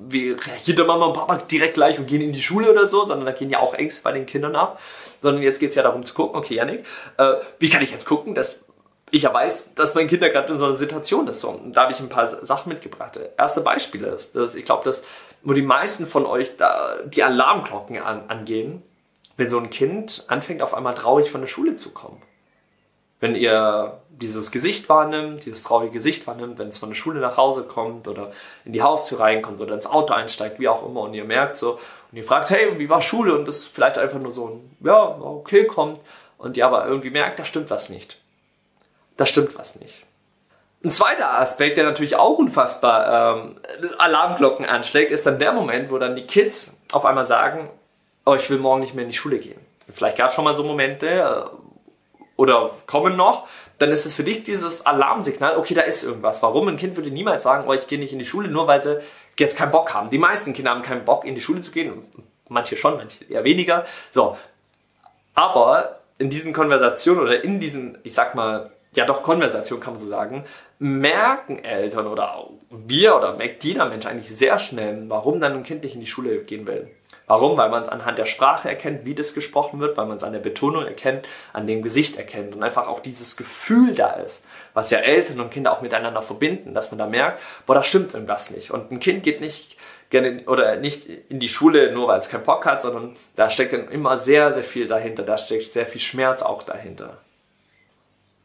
wie 0.08 0.32
reagiert 0.32 0.78
der 0.78 0.86
Mama 0.86 1.08
und 1.08 1.14
Papa 1.14 1.36
direkt 1.36 1.74
gleich 1.74 2.00
und 2.00 2.08
gehen 2.08 2.22
in 2.22 2.34
die 2.34 2.42
Schule 2.42 2.72
oder 2.72 2.88
so, 2.88 3.06
sondern 3.06 3.26
da 3.26 3.32
gehen 3.34 3.50
ja 3.50 3.60
auch 3.60 3.74
Ängste 3.74 4.04
bei 4.04 4.14
den 4.14 4.26
Kindern 4.26 4.56
ab, 4.56 4.80
sondern 5.22 5.44
jetzt 5.44 5.60
geht 5.60 5.70
es 5.70 5.76
ja 5.76 5.84
darum 5.84 6.06
zu 6.06 6.14
gucken, 6.14 6.38
okay 6.38 6.56
Janik, 6.56 6.86
äh, 7.18 7.34
wie 7.60 7.70
kann 7.70 7.84
ich 7.84 7.92
jetzt 7.92 8.06
gucken, 8.06 8.36
dass 8.36 8.66
ich 9.14 9.22
ja 9.22 9.34
weiß, 9.34 9.76
dass 9.76 9.94
mein 9.94 10.08
Kind 10.08 10.22
gerade 10.22 10.52
in 10.52 10.58
so 10.58 10.66
einer 10.66 10.76
Situation 10.76 11.28
ist. 11.28 11.44
Und 11.44 11.74
da 11.74 11.84
habe 11.84 11.92
ich 11.92 12.00
ein 12.00 12.10
paar 12.10 12.28
Sachen 12.28 12.70
mitgebracht. 12.70 13.20
Erste 13.38 13.62
Beispiele 13.62 14.08
ist, 14.08 14.36
dass 14.36 14.56
ich 14.56 14.66
glaube, 14.66 14.84
dass 14.86 15.04
wo 15.44 15.54
die 15.54 15.62
meisten 15.62 16.08
von 16.08 16.26
euch 16.26 16.58
da 16.58 16.76
die 17.06 17.22
Alarmglocken 17.22 18.00
an, 18.00 18.24
angehen, 18.30 18.82
wenn 19.38 19.50
so 19.50 19.60
ein 19.60 19.70
Kind 19.70 20.24
anfängt, 20.30 20.64
auf 20.64 20.74
einmal 20.74 20.96
traurig 20.96 21.30
von 21.30 21.42
der 21.42 21.48
Schule 21.48 21.76
zu 21.76 21.92
kommen. 21.92 22.24
Wenn 23.20 23.36
ihr 23.36 24.00
dieses 24.10 24.52
Gesicht 24.52 24.90
wahrnimmt, 24.90 25.46
dieses 25.46 25.62
traurige 25.62 25.92
Gesicht 25.92 26.26
wahrnimmt, 26.26 26.58
wenn 26.58 26.70
es 26.70 26.80
von 26.80 26.90
der 26.90 26.96
Schule 26.96 27.20
nach 27.20 27.38
Hause 27.38 27.66
kommt 27.66 28.08
oder 28.08 28.32
in 28.66 28.74
die 28.74 28.82
Haustür 28.82 29.20
reinkommt 29.20 29.62
oder 29.62 29.76
ins 29.76 29.86
Auto 29.86 30.14
einsteigt, 30.14 30.60
wie 30.60 30.70
auch 30.70 30.84
immer, 30.88 31.02
und 31.02 31.14
ihr 31.14 31.26
merkt 31.26 31.56
so, 31.56 31.74
und 32.12 32.18
ihr 32.18 32.24
fragt, 32.24 32.50
hey, 32.50 32.80
wie 32.80 32.90
war 32.90 33.02
Schule? 33.04 33.38
Und 33.38 33.48
das 33.48 33.68
vielleicht 33.68 34.00
einfach 34.00 34.20
nur 34.20 34.32
so 34.32 34.48
ein, 34.48 34.78
ja, 34.84 35.20
okay, 35.22 35.66
kommt, 35.68 36.00
und 36.40 36.58
ihr 36.58 36.66
aber 36.66 36.88
irgendwie 36.88 37.12
merkt, 37.12 37.38
da 37.38 37.46
stimmt 37.46 37.70
was 37.70 37.90
nicht 37.90 38.23
da 39.24 39.28
stimmt 39.28 39.58
was 39.58 39.78
nicht. 39.78 40.04
Ein 40.84 40.92
zweiter 40.92 41.40
Aspekt, 41.40 41.78
der 41.78 41.86
natürlich 41.86 42.18
auch 42.18 42.38
unfassbar 42.38 43.38
ähm, 43.38 43.56
Alarmglocken 43.98 44.66
anschlägt, 44.66 45.12
ist 45.12 45.26
dann 45.26 45.40
der 45.40 45.54
Moment, 45.54 45.90
wo 45.92 45.98
dann 45.98 46.18
die 46.18 46.28
Kids 46.28 46.82
auf 46.92 47.06
einmal 47.06 47.26
sagen, 47.26 47.70
oh, 48.26 48.34
ich 48.34 48.50
will 48.50 48.58
morgen 48.58 48.82
nicht 48.82 48.96
mehr 48.96 49.04
in 49.04 49.10
die 49.10 49.16
Schule 49.16 49.40
gehen. 49.40 49.60
Vielleicht 49.90 50.18
gab 50.18 50.30
es 50.30 50.36
schon 50.36 50.44
mal 50.44 50.58
so 50.58 50.64
Momente 50.66 51.08
äh, 51.08 51.44
oder 52.36 52.72
kommen 52.86 53.16
noch, 53.16 53.48
dann 53.80 53.92
ist 53.92 54.06
es 54.06 54.14
für 54.14 54.26
dich 54.26 54.44
dieses 54.44 54.86
Alarmsignal, 54.86 55.56
okay, 55.56 55.74
da 55.74 55.82
ist 55.84 56.04
irgendwas. 56.04 56.44
Warum? 56.44 56.68
Ein 56.68 56.76
Kind 56.76 56.98
würde 56.98 57.12
niemals 57.12 57.44
sagen, 57.44 57.64
oh, 57.66 57.72
ich 57.72 57.88
gehe 57.88 58.00
nicht 58.00 58.12
in 58.12 58.20
die 58.20 58.26
Schule, 58.26 58.50
nur 58.50 58.68
weil 58.68 58.84
sie 58.84 59.00
jetzt 59.40 59.58
keinen 59.58 59.72
Bock 59.72 59.94
haben. 59.94 60.10
Die 60.10 60.18
meisten 60.18 60.52
Kinder 60.52 60.72
haben 60.72 60.82
keinen 60.82 61.06
Bock, 61.06 61.24
in 61.24 61.34
die 61.34 61.42
Schule 61.42 61.62
zu 61.62 61.72
gehen. 61.72 62.04
Manche 62.50 62.76
schon, 62.76 62.98
manche 62.98 63.24
eher 63.24 63.46
weniger. 63.46 63.86
So. 64.10 64.38
Aber 65.34 66.00
in 66.18 66.30
diesen 66.30 66.52
Konversationen 66.52 67.24
oder 67.24 67.42
in 67.42 67.62
diesen, 67.62 67.98
ich 68.04 68.14
sag 68.14 68.36
mal, 68.36 68.73
ja 68.96 69.06
doch 69.06 69.24
Konversation 69.24 69.80
kann 69.80 69.94
man 69.94 70.02
so 70.02 70.08
sagen, 70.08 70.44
merken 70.80 71.64
Eltern 71.64 72.08
oder 72.08 72.50
wir 72.70 73.16
oder 73.16 73.36
merkt 73.36 73.64
jeder 73.64 73.86
Mensch 73.86 74.06
eigentlich 74.06 74.36
sehr 74.36 74.60
schnell, 74.60 75.06
warum 75.08 75.40
dann 75.40 75.54
ein 75.54 75.64
Kind 75.64 75.84
nicht 75.84 75.96
in 75.96 76.02
die 76.02 76.08
Schule 76.08 76.44
gehen 76.44 76.68
will. 76.68 76.90
Warum? 77.26 77.58
Weil 77.58 77.70
man 77.70 77.84
es 77.84 77.90
anhand 77.90 78.18
der 78.18 78.26
Sprache 78.26 78.68
erkennt, 78.68 79.06
wie 79.06 79.16
das 79.16 79.34
gesprochen 79.34 79.80
wird, 79.80 79.96
weil 79.96 80.08
man 80.08 80.18
es 80.18 80.24
an 80.24 80.34
der 80.34 80.40
Betonung 80.40 80.86
erkennt, 80.86 81.26
an 81.54 81.68
dem 81.68 81.82
Gesicht 81.82 82.18
erkennt 82.18 82.54
und 82.54 82.64
einfach 82.64 82.88
auch 82.88 83.00
dieses 83.00 83.38
Gefühl 83.38 83.96
da 83.96 84.12
ist, 84.12 84.46
was 84.74 84.92
ja 84.92 85.00
Eltern 85.00 85.40
und 85.40 85.50
Kinder 85.50 85.72
auch 85.72 85.82
miteinander 85.82 86.22
verbinden, 86.22 86.74
dass 86.74 86.92
man 86.92 87.00
da 87.00 87.08
merkt, 87.08 87.42
boah, 87.66 87.76
da 87.76 87.84
stimmt 87.84 88.14
irgendwas 88.14 88.52
nicht. 88.52 88.72
Und 88.72 88.92
ein 88.92 89.00
Kind 89.00 89.24
geht 89.24 89.40
nicht 89.40 89.78
gerne 90.10 90.44
oder 90.48 90.76
nicht 90.76 91.08
in 91.30 91.40
die 91.40 91.50
Schule 91.50 91.92
nur 91.92 92.08
weil 92.08 92.20
es 92.20 92.30
keinen 92.30 92.44
Bock 92.44 92.66
hat, 92.66 92.82
sondern 92.82 93.16
da 93.36 93.50
steckt 93.50 93.74
dann 93.74 93.88
immer 93.90 94.18
sehr, 94.18 94.52
sehr 94.52 94.64
viel 94.64 94.88
dahinter, 94.88 95.24
da 95.24 95.38
steckt 95.38 95.72
sehr 95.72 95.86
viel 95.86 96.02
Schmerz 96.02 96.42
auch 96.44 96.64
dahinter. 96.64 97.18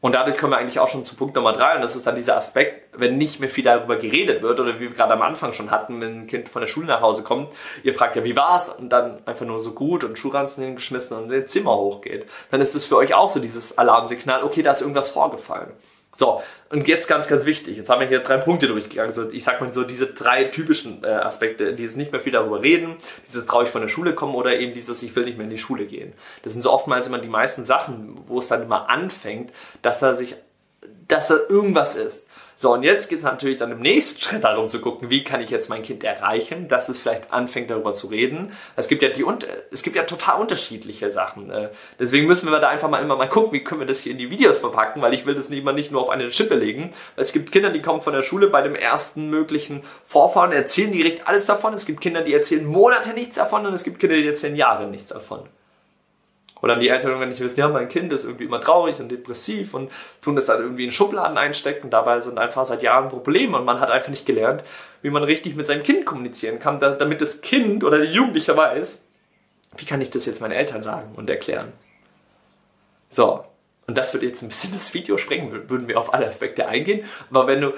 Und 0.00 0.12
dadurch 0.12 0.36
kommen 0.36 0.52
wir 0.52 0.58
eigentlich 0.58 0.78
auch 0.78 0.86
schon 0.86 1.04
zu 1.04 1.16
Punkt 1.16 1.34
Nummer 1.34 1.52
drei 1.52 1.74
und 1.74 1.82
das 1.82 1.96
ist 1.96 2.06
dann 2.06 2.14
dieser 2.14 2.36
Aspekt, 2.36 2.96
wenn 2.96 3.18
nicht 3.18 3.40
mehr 3.40 3.48
viel 3.48 3.64
darüber 3.64 3.96
geredet 3.96 4.42
wird 4.42 4.60
oder 4.60 4.76
wie 4.76 4.82
wir 4.82 4.90
gerade 4.90 5.12
am 5.12 5.22
Anfang 5.22 5.52
schon 5.52 5.72
hatten, 5.72 6.00
wenn 6.00 6.20
ein 6.20 6.26
Kind 6.28 6.48
von 6.48 6.60
der 6.60 6.68
Schule 6.68 6.86
nach 6.86 7.00
Hause 7.00 7.24
kommt, 7.24 7.52
ihr 7.82 7.94
fragt 7.94 8.14
ja, 8.14 8.22
wie 8.22 8.36
war's? 8.36 8.68
Und 8.68 8.90
dann 8.90 9.18
einfach 9.26 9.44
nur 9.44 9.58
so 9.58 9.72
gut 9.72 10.04
und 10.04 10.16
Schuhranzen 10.16 10.62
hingeschmissen 10.62 11.16
und 11.16 11.32
in 11.32 11.48
Zimmer 11.48 11.74
hochgeht. 11.74 12.26
Dann 12.52 12.60
ist 12.60 12.76
es 12.76 12.86
für 12.86 12.96
euch 12.96 13.14
auch 13.14 13.28
so 13.28 13.40
dieses 13.40 13.76
Alarmsignal, 13.76 14.44
okay, 14.44 14.62
da 14.62 14.70
ist 14.70 14.82
irgendwas 14.82 15.10
vorgefallen. 15.10 15.72
So, 16.14 16.42
und 16.70 16.88
jetzt 16.88 17.06
ganz, 17.06 17.28
ganz 17.28 17.44
wichtig. 17.44 17.76
Jetzt 17.76 17.90
haben 17.90 18.00
wir 18.00 18.08
hier 18.08 18.20
drei 18.20 18.38
Punkte 18.38 18.66
durchgegangen. 18.66 19.12
So, 19.12 19.30
ich 19.30 19.44
sag 19.44 19.60
mal 19.60 19.72
so 19.72 19.84
diese 19.84 20.06
drei 20.06 20.44
typischen 20.44 21.04
äh, 21.04 21.08
Aspekte, 21.08 21.74
dieses 21.74 21.96
nicht 21.96 22.12
mehr 22.12 22.20
viel 22.20 22.32
darüber 22.32 22.62
reden, 22.62 22.96
dieses 23.26 23.46
traurig 23.46 23.68
von 23.68 23.82
der 23.82 23.88
Schule 23.88 24.14
kommen 24.14 24.34
oder 24.34 24.58
eben 24.58 24.72
dieses 24.72 25.02
ich 25.02 25.14
will 25.14 25.24
nicht 25.24 25.36
mehr 25.36 25.44
in 25.44 25.50
die 25.50 25.58
Schule 25.58 25.86
gehen. 25.86 26.12
Das 26.42 26.52
sind 26.52 26.62
so 26.62 26.72
oftmals 26.72 27.06
immer 27.06 27.18
die 27.18 27.28
meisten 27.28 27.64
Sachen, 27.64 28.18
wo 28.26 28.38
es 28.38 28.48
dann 28.48 28.62
immer 28.62 28.88
anfängt, 28.88 29.52
dass 29.82 30.00
da 30.00 30.14
sich, 30.14 30.36
dass 31.06 31.28
da 31.28 31.36
irgendwas 31.48 31.96
ist. 31.96 32.27
So, 32.60 32.72
und 32.72 32.82
jetzt 32.82 33.08
geht 33.08 33.18
es 33.18 33.24
natürlich 33.24 33.58
dann 33.58 33.70
im 33.70 33.78
nächsten 33.78 34.20
Schritt 34.24 34.42
darum 34.42 34.68
zu 34.68 34.80
gucken, 34.80 35.10
wie 35.10 35.22
kann 35.22 35.40
ich 35.40 35.48
jetzt 35.48 35.70
mein 35.70 35.84
Kind 35.84 36.02
erreichen, 36.02 36.66
dass 36.66 36.88
es 36.88 36.98
vielleicht 36.98 37.32
anfängt 37.32 37.70
darüber 37.70 37.92
zu 37.92 38.08
reden. 38.08 38.50
Es 38.74 38.88
gibt 38.88 39.00
ja 39.00 39.10
die 39.10 39.24
es 39.70 39.84
gibt 39.84 39.94
ja 39.94 40.02
total 40.02 40.40
unterschiedliche 40.40 41.12
Sachen. 41.12 41.52
Äh, 41.52 41.68
deswegen 42.00 42.26
müssen 42.26 42.50
wir 42.50 42.58
da 42.58 42.68
einfach 42.68 42.90
mal 42.90 43.00
immer 43.00 43.14
mal 43.14 43.28
gucken, 43.28 43.52
wie 43.52 43.62
können 43.62 43.80
wir 43.80 43.86
das 43.86 44.00
hier 44.00 44.10
in 44.10 44.18
die 44.18 44.32
Videos 44.32 44.58
verpacken, 44.58 45.00
weil 45.00 45.14
ich 45.14 45.24
will 45.24 45.36
das 45.36 45.46
immer 45.46 45.72
nicht 45.72 45.92
nur 45.92 46.02
auf 46.02 46.08
eine 46.08 46.32
Schippe 46.32 46.56
legen. 46.56 46.90
Es 47.14 47.32
gibt 47.32 47.52
Kinder, 47.52 47.70
die 47.70 47.80
kommen 47.80 48.00
von 48.00 48.12
der 48.12 48.22
Schule 48.22 48.48
bei 48.48 48.60
dem 48.60 48.74
ersten 48.74 49.30
möglichen 49.30 49.84
Vorfahren, 50.04 50.50
erzählen 50.50 50.90
direkt 50.90 51.28
alles 51.28 51.46
davon. 51.46 51.74
Es 51.74 51.86
gibt 51.86 52.00
Kinder, 52.00 52.22
die 52.22 52.34
erzählen 52.34 52.66
Monate 52.66 53.10
nichts 53.10 53.36
davon 53.36 53.66
und 53.66 53.72
es 53.72 53.84
gibt 53.84 54.00
Kinder, 54.00 54.16
die 54.16 54.26
erzählen 54.26 54.56
Jahre 54.56 54.88
nichts 54.88 55.10
davon. 55.10 55.48
Oder 56.60 56.76
die 56.76 56.88
Eltern, 56.88 57.20
wenn 57.20 57.28
nicht 57.28 57.40
wissen, 57.40 57.60
ja, 57.60 57.68
mein 57.68 57.88
Kind 57.88 58.12
ist 58.12 58.24
irgendwie 58.24 58.44
immer 58.44 58.60
traurig 58.60 58.98
und 59.00 59.08
depressiv 59.10 59.74
und 59.74 59.90
tun 60.22 60.34
das 60.34 60.46
dann 60.46 60.60
irgendwie 60.60 60.84
in 60.84 60.92
Schubladen 60.92 61.38
einstecken. 61.38 61.90
Dabei 61.90 62.20
sind 62.20 62.38
einfach 62.38 62.64
seit 62.64 62.82
Jahren 62.82 63.08
Probleme 63.08 63.58
und 63.58 63.64
man 63.64 63.80
hat 63.80 63.90
einfach 63.90 64.10
nicht 64.10 64.26
gelernt, 64.26 64.64
wie 65.02 65.10
man 65.10 65.22
richtig 65.22 65.54
mit 65.54 65.66
seinem 65.66 65.82
Kind 65.82 66.04
kommunizieren 66.04 66.58
kann, 66.58 66.80
damit 66.80 67.20
das 67.20 67.40
Kind 67.40 67.84
oder 67.84 67.98
der 67.98 68.10
Jugendliche 68.10 68.56
weiß, 68.56 69.04
wie 69.76 69.84
kann 69.84 70.00
ich 70.00 70.10
das 70.10 70.26
jetzt 70.26 70.40
meinen 70.40 70.52
Eltern 70.52 70.82
sagen 70.82 71.14
und 71.16 71.30
erklären. 71.30 71.72
So. 73.08 73.44
Und 73.86 73.96
das 73.96 74.12
würde 74.12 74.26
jetzt 74.26 74.42
ein 74.42 74.48
bisschen 74.48 74.74
das 74.74 74.92
Video 74.92 75.16
sprengen, 75.16 75.70
würden 75.70 75.88
wir 75.88 75.98
auf 75.98 76.12
alle 76.12 76.26
Aspekte 76.26 76.66
eingehen. 76.68 77.06
Aber 77.30 77.46
wenn 77.46 77.62
du 77.62 77.72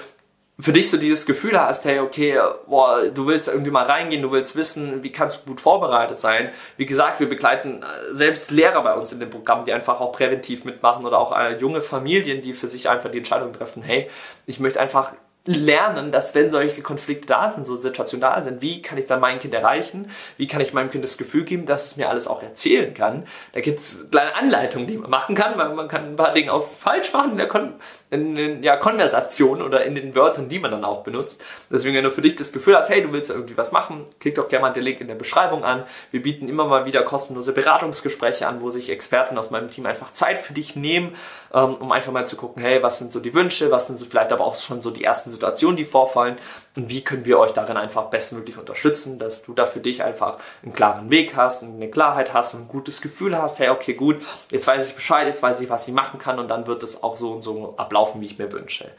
für 0.59 0.73
dich 0.73 0.89
so 0.91 0.97
dieses 0.97 1.25
Gefühl 1.25 1.59
hast, 1.59 1.85
hey, 1.85 1.99
okay, 1.99 2.39
boah, 2.67 3.07
du 3.07 3.25
willst 3.25 3.47
irgendwie 3.47 3.71
mal 3.71 3.85
reingehen, 3.85 4.21
du 4.21 4.31
willst 4.31 4.55
wissen, 4.55 5.01
wie 5.03 5.11
kannst 5.11 5.41
du 5.41 5.49
gut 5.49 5.61
vorbereitet 5.61 6.19
sein. 6.19 6.51
Wie 6.77 6.85
gesagt, 6.85 7.19
wir 7.19 7.27
begleiten 7.27 7.81
äh, 7.81 8.15
selbst 8.15 8.51
Lehrer 8.51 8.83
bei 8.83 8.93
uns 8.93 9.11
in 9.11 9.19
dem 9.19 9.29
Programm, 9.29 9.65
die 9.65 9.73
einfach 9.73 9.99
auch 9.99 10.11
präventiv 10.11 10.63
mitmachen 10.63 11.05
oder 11.05 11.17
auch 11.17 11.35
äh, 11.35 11.57
junge 11.57 11.81
Familien, 11.81 12.41
die 12.41 12.53
für 12.53 12.67
sich 12.67 12.89
einfach 12.89 13.09
die 13.09 13.19
Entscheidung 13.19 13.53
treffen, 13.53 13.81
hey, 13.81 14.09
ich 14.45 14.59
möchte 14.59 14.79
einfach 14.79 15.13
lernen, 15.45 16.11
dass 16.11 16.35
wenn 16.35 16.51
solche 16.51 16.83
Konflikte 16.83 17.27
da 17.27 17.51
sind, 17.51 17.65
so 17.65 17.75
Situationen 17.75 18.21
da 18.21 18.39
sind, 18.43 18.61
wie 18.61 18.81
kann 18.83 18.99
ich 18.99 19.07
dann 19.07 19.19
mein 19.19 19.39
Kind 19.39 19.55
erreichen? 19.55 20.11
Wie 20.37 20.45
kann 20.45 20.61
ich 20.61 20.71
meinem 20.71 20.91
Kind 20.91 21.03
das 21.03 21.17
Gefühl 21.17 21.45
geben, 21.45 21.65
dass 21.65 21.87
es 21.87 21.97
mir 21.97 22.09
alles 22.09 22.27
auch 22.27 22.43
erzählen 22.43 22.93
kann? 22.93 23.25
Da 23.53 23.61
gibt's 23.61 24.05
kleine 24.11 24.35
Anleitungen, 24.35 24.85
die 24.85 24.97
man 24.97 25.09
machen 25.09 25.33
kann, 25.33 25.57
weil 25.57 25.73
man 25.73 25.87
kann 25.87 26.09
ein 26.09 26.15
paar 26.15 26.33
Dinge 26.33 26.53
auch 26.53 26.67
falsch 26.69 27.11
machen 27.13 27.31
in 27.31 27.37
der 27.37 27.47
Kon 27.47 27.73
in, 28.11 28.37
in, 28.37 28.61
ja, 28.61 28.77
Konversation 28.77 29.61
oder 29.61 29.83
in 29.83 29.95
den 29.95 30.13
Wörtern, 30.15 30.47
die 30.47 30.59
man 30.59 30.69
dann 30.69 30.83
auch 30.83 31.03
benutzt. 31.03 31.43
Deswegen, 31.71 31.95
wenn 31.95 32.03
du 32.03 32.11
für 32.11 32.21
dich 32.21 32.35
das 32.35 32.51
Gefühl 32.51 32.77
hast, 32.77 32.89
hey, 32.89 33.01
du 33.01 33.11
willst 33.11 33.31
irgendwie 33.31 33.57
was 33.57 33.71
machen, 33.71 34.05
klick 34.19 34.35
doch 34.35 34.47
gerne 34.47 34.63
mal 34.63 34.73
den 34.73 34.83
Link 34.83 35.01
in 35.01 35.07
der 35.07 35.15
Beschreibung 35.15 35.63
an. 35.63 35.85
Wir 36.11 36.21
bieten 36.21 36.49
immer 36.49 36.65
mal 36.65 36.85
wieder 36.85 37.01
kostenlose 37.03 37.53
Beratungsgespräche 37.53 38.47
an, 38.47 38.61
wo 38.61 38.69
sich 38.69 38.89
Experten 38.89 39.37
aus 39.37 39.49
meinem 39.49 39.69
Team 39.69 39.85
einfach 39.85 40.11
Zeit 40.11 40.39
für 40.39 40.53
dich 40.53 40.75
nehmen, 40.75 41.15
ähm, 41.53 41.75
um 41.75 41.91
einfach 41.91 42.11
mal 42.11 42.27
zu 42.27 42.35
gucken, 42.35 42.61
hey, 42.61 42.83
was 42.83 42.99
sind 42.99 43.11
so 43.11 43.19
die 43.19 43.33
Wünsche, 43.33 43.71
was 43.71 43.87
sind 43.87 43.97
so 43.97 44.05
vielleicht 44.05 44.31
aber 44.31 44.45
auch 44.45 44.55
schon 44.55 44.81
so 44.81 44.91
die 44.91 45.03
ersten 45.03 45.30
ganzen 45.31 45.33
Situationen, 45.33 45.77
die 45.77 45.85
vorfallen 45.85 46.37
und 46.75 46.89
wie 46.89 47.03
können 47.03 47.25
wir 47.25 47.39
euch 47.39 47.51
darin 47.51 47.77
einfach 47.77 48.09
bestmöglich 48.09 48.57
unterstützen, 48.57 49.19
dass 49.19 49.43
du 49.43 49.53
da 49.53 49.65
für 49.65 49.79
dich 49.79 50.03
einfach 50.03 50.37
einen 50.63 50.73
klaren 50.73 51.09
Weg 51.09 51.35
hast, 51.35 51.63
eine 51.63 51.89
Klarheit 51.89 52.33
hast 52.33 52.53
und 52.53 52.61
ein 52.61 52.67
gutes 52.67 53.01
Gefühl 53.01 53.37
hast, 53.37 53.59
hey, 53.59 53.69
okay, 53.69 53.93
gut, 53.93 54.21
jetzt 54.49 54.67
weiß 54.67 54.87
ich 54.87 54.95
Bescheid, 54.95 55.27
jetzt 55.27 55.43
weiß 55.43 55.61
ich, 55.61 55.69
was 55.69 55.87
ich 55.87 55.93
machen 55.93 56.19
kann 56.19 56.39
und 56.39 56.47
dann 56.47 56.67
wird 56.67 56.83
es 56.83 57.03
auch 57.03 57.17
so 57.17 57.31
und 57.31 57.41
so 57.41 57.75
ablaufen, 57.77 58.21
wie 58.21 58.25
ich 58.25 58.37
mir 58.37 58.51
wünsche. 58.51 58.89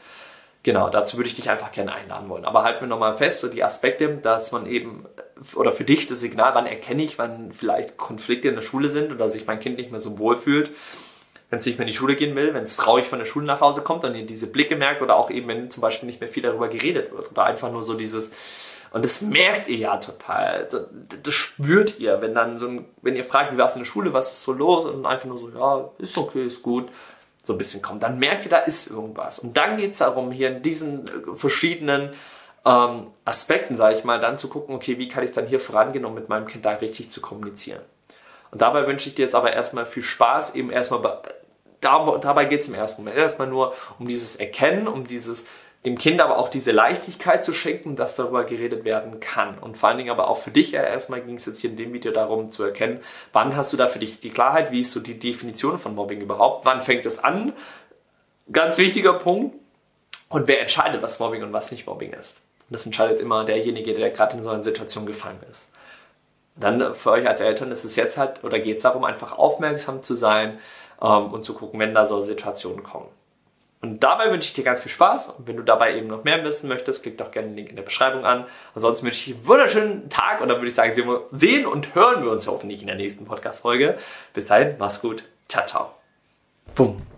Genau, 0.63 0.89
dazu 0.89 1.17
würde 1.17 1.27
ich 1.27 1.35
dich 1.35 1.49
einfach 1.49 1.73
gerne 1.73 1.91
einladen 1.91 2.29
wollen. 2.29 2.45
Aber 2.45 2.63
halten 2.63 2.81
wir 2.81 2.87
nochmal 2.87 3.17
fest, 3.17 3.41
so 3.41 3.49
die 3.49 3.65
Aspekte, 3.65 4.07
dass 4.15 4.53
man 4.53 4.65
eben, 4.65 5.05
oder 5.55 5.73
für 5.73 5.83
dich 5.83 6.07
das 6.07 6.21
Signal, 6.21 6.55
wann 6.55 6.67
erkenne 6.67 7.03
ich, 7.03 7.17
wann 7.17 7.51
vielleicht 7.51 7.97
Konflikte 7.97 8.47
in 8.47 8.55
der 8.55 8.61
Schule 8.61 8.89
sind 8.89 9.11
oder 9.11 9.29
sich 9.29 9.45
mein 9.45 9.59
Kind 9.59 9.77
nicht 9.77 9.91
mehr 9.91 9.99
so 9.99 10.17
wohl 10.17 10.37
fühlt, 10.37 10.71
wenn 11.53 11.59
es 11.59 11.67
nicht 11.67 11.77
mehr 11.77 11.85
in 11.85 11.91
die 11.91 11.97
Schule 11.97 12.15
gehen 12.15 12.35
will, 12.35 12.55
wenn 12.55 12.63
es 12.63 12.77
traurig 12.77 13.05
von 13.05 13.19
der 13.19 13.27
Schule 13.27 13.45
nach 13.45 13.61
Hause 13.61 13.83
kommt 13.83 14.03
und 14.03 14.15
ihr 14.15 14.25
diese 14.25 14.47
Blicke 14.47 14.75
merkt 14.75 15.03
oder 15.03 15.15
auch 15.15 15.29
eben, 15.29 15.47
wenn 15.49 15.69
zum 15.69 15.81
Beispiel 15.81 16.07
nicht 16.07 16.19
mehr 16.19 16.27
viel 16.27 16.41
darüber 16.41 16.67
geredet 16.67 17.11
wird 17.11 17.29
oder 17.29 17.43
einfach 17.43 17.71
nur 17.71 17.83
so 17.83 17.93
dieses, 17.93 18.31
und 18.89 19.05
das 19.05 19.21
merkt 19.21 19.67
ihr 19.67 19.77
ja 19.77 19.97
total, 19.97 20.67
das 21.21 21.33
spürt 21.35 21.99
ihr, 21.99 22.23
wenn 22.23 22.33
dann 22.33 22.57
so 22.57 22.67
ein, 22.67 22.85
wenn 23.03 23.15
ihr 23.15 23.23
fragt, 23.23 23.53
wie 23.53 23.57
war 23.59 23.67
es 23.67 23.75
in 23.75 23.81
der 23.81 23.85
Schule, 23.85 24.13
was 24.13 24.31
ist 24.31 24.41
so 24.41 24.51
los 24.51 24.85
und 24.85 25.05
einfach 25.05 25.27
nur 25.27 25.37
so, 25.37 25.49
ja, 25.49 25.91
ist 25.99 26.17
okay, 26.17 26.43
ist 26.43 26.63
gut, 26.63 26.89
so 27.43 27.53
ein 27.53 27.59
bisschen 27.59 27.83
kommt, 27.83 28.01
dann 28.01 28.17
merkt 28.17 28.45
ihr, 28.45 28.49
da 28.49 28.57
ist 28.57 28.89
irgendwas. 28.89 29.37
Und 29.37 29.55
dann 29.55 29.77
geht 29.77 29.91
es 29.91 29.99
darum, 29.99 30.31
hier 30.31 30.55
in 30.55 30.63
diesen 30.63 31.05
äh, 31.07 31.35
verschiedenen 31.35 32.13
ähm, 32.65 33.11
Aspekten, 33.25 33.77
sage 33.77 33.95
ich 33.95 34.03
mal, 34.03 34.19
dann 34.19 34.39
zu 34.39 34.47
gucken, 34.47 34.73
okay, 34.73 34.97
wie 34.97 35.07
kann 35.07 35.23
ich 35.23 35.33
dann 35.33 35.45
hier 35.45 35.59
vorangehen, 35.59 36.05
um 36.05 36.15
mit 36.15 36.29
meinem 36.29 36.47
Kind 36.47 36.65
da 36.65 36.71
richtig 36.71 37.11
zu 37.11 37.21
kommunizieren. 37.21 37.81
Und 38.53 38.61
dabei 38.61 38.85
wünsche 38.85 39.09
ich 39.09 39.15
dir 39.15 39.23
jetzt 39.23 39.33
aber 39.33 39.51
erstmal 39.51 39.87
viel 39.87 40.03
Spaß, 40.03 40.53
eben 40.53 40.69
erstmal 40.69 41.01
da, 41.01 41.23
dabei 41.83 42.45
geht 42.45 42.61
es 42.61 42.67
im 42.67 42.73
ersten 42.73 43.01
Moment 43.01 43.17
erstmal 43.17 43.47
nur 43.47 43.73
um 43.99 44.07
dieses 44.07 44.35
Erkennen, 44.35 44.87
um 44.87 45.07
dieses 45.07 45.45
dem 45.85 45.97
Kind 45.97 46.21
aber 46.21 46.37
auch 46.37 46.47
diese 46.47 46.71
Leichtigkeit 46.71 47.43
zu 47.43 47.53
schenken, 47.53 47.95
dass 47.95 48.15
darüber 48.15 48.45
geredet 48.45 48.85
werden 48.85 49.19
kann. 49.19 49.57
Und 49.59 49.77
vor 49.77 49.89
allen 49.89 49.97
Dingen 49.97 50.11
aber 50.11 50.29
auch 50.29 50.37
für 50.37 50.51
dich 50.51 50.73
erstmal 50.73 51.21
ging 51.21 51.35
es 51.35 51.45
jetzt 51.45 51.59
hier 51.59 51.69
in 51.69 51.75
dem 51.75 51.91
Video 51.91 52.11
darum 52.11 52.49
zu 52.49 52.63
erkennen, 52.63 53.01
wann 53.33 53.55
hast 53.55 53.73
du 53.73 53.77
da 53.77 53.87
für 53.87 53.99
dich 53.99 54.21
die 54.21 54.29
Klarheit, 54.29 54.71
wie 54.71 54.81
ist 54.81 54.93
so 54.93 55.01
die 55.01 55.19
Definition 55.19 55.77
von 55.77 55.93
Mobbing 55.93 56.21
überhaupt, 56.21 56.65
wann 56.65 56.81
fängt 56.81 57.05
es 57.05 57.23
an? 57.23 57.53
Ganz 58.51 58.77
wichtiger 58.77 59.13
Punkt. 59.13 59.55
Und 60.29 60.47
wer 60.47 60.61
entscheidet, 60.61 61.01
was 61.01 61.19
Mobbing 61.19 61.43
und 61.43 61.53
was 61.53 61.71
nicht 61.71 61.85
Mobbing 61.85 62.13
ist? 62.13 62.41
Und 62.69 62.73
das 62.73 62.85
entscheidet 62.85 63.19
immer 63.19 63.43
derjenige, 63.43 63.93
der 63.93 64.09
gerade 64.09 64.37
in 64.37 64.43
so 64.43 64.49
einer 64.49 64.63
Situation 64.63 65.05
gefangen 65.05 65.41
ist. 65.51 65.69
Dann 66.55 66.93
für 66.93 67.11
euch 67.11 67.27
als 67.27 67.41
Eltern 67.41 67.71
ist 67.71 67.83
es 67.83 67.95
jetzt 67.95 68.17
halt, 68.17 68.43
oder 68.43 68.59
geht 68.59 68.77
es 68.77 68.83
darum, 68.83 69.03
einfach 69.03 69.37
aufmerksam 69.37 70.01
zu 70.01 70.15
sein, 70.15 70.59
ähm, 71.03 71.33
und 71.33 71.43
zu 71.43 71.53
gucken, 71.53 71.79
wenn 71.79 71.93
da 71.93 72.05
so 72.05 72.21
Situationen 72.21 72.83
kommen. 72.83 73.09
Und 73.83 74.01
dabei 74.01 74.31
wünsche 74.31 74.47
ich 74.47 74.53
dir 74.53 74.63
ganz 74.63 74.79
viel 74.79 74.91
Spaß. 74.91 75.31
Und 75.37 75.45
wenn 75.45 75.57
du 75.57 75.63
dabei 75.63 75.97
eben 75.97 76.07
noch 76.07 76.23
mehr 76.23 76.41
wissen 76.45 76.69
möchtest, 76.69 77.03
klick 77.03 77.17
doch 77.17 77.31
gerne 77.31 77.49
den 77.49 77.57
Link 77.57 77.69
in 77.69 77.75
der 77.75 77.83
Beschreibung 77.83 78.23
an. 78.23 78.45
Ansonsten 78.73 79.05
wünsche 79.05 79.19
ich 79.19 79.25
dir 79.25 79.35
einen 79.35 79.47
wunderschönen 79.47 80.09
Tag 80.09 80.39
und 80.39 80.47
dann 80.47 80.57
würde 80.59 80.67
ich 80.67 80.75
sagen, 80.75 80.93
sehen 81.33 81.65
und 81.65 81.93
hören 81.93 82.23
wir 82.23 82.31
uns 82.31 82.47
hoffentlich 82.47 82.79
in 82.79 82.87
der 82.87 82.95
nächsten 82.95 83.25
Podcast-Folge. 83.25 83.97
Bis 84.33 84.45
dahin, 84.45 84.75
mach's 84.79 85.01
gut. 85.01 85.25
Ciao, 85.49 85.65
ciao. 85.67 85.91
Bumm. 86.75 87.12